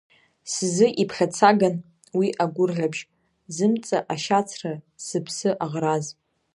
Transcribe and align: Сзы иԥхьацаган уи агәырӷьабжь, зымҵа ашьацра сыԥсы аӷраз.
Сзы 0.53 0.87
иԥхьацаган 1.01 1.75
уи 2.17 2.27
агәырӷьабжь, 2.43 3.01
зымҵа 3.55 3.99
ашьацра 4.13 4.73
сыԥсы 5.05 5.49
аӷраз. 5.65 6.05